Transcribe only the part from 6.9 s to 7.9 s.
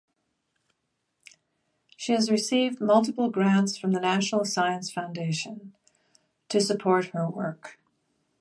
her work.